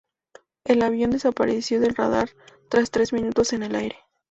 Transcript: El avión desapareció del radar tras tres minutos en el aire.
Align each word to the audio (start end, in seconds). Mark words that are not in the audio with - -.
El 0.65 0.81
avión 0.81 1.11
desapareció 1.11 1.79
del 1.79 1.93
radar 1.93 2.31
tras 2.69 2.89
tres 2.89 3.13
minutos 3.13 3.53
en 3.53 3.61
el 3.61 3.75
aire. 3.75 3.97